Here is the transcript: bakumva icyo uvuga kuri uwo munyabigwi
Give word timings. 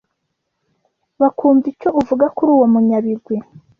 bakumva 1.21 1.65
icyo 1.73 1.89
uvuga 1.99 2.25
kuri 2.35 2.49
uwo 2.55 2.65
munyabigwi 2.73 3.35